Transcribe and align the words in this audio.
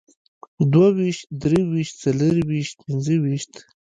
دوهويشت، 0.71 1.25
دريويشت، 1.41 1.93
څلرويشت، 2.03 2.75
پينځهويشت 2.85 3.53